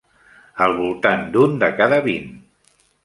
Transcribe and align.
Al 0.67 0.71
voltant 0.79 1.21
d'un 1.35 1.53
de 1.65 1.69
cada 1.83 2.01
vint. 2.09 2.27